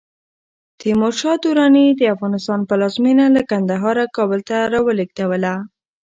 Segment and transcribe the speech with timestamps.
[0.79, 5.53] تیمور شاه دراني د افغانستان پلازمېنه له کندهاره کابل ته راولېږدوله.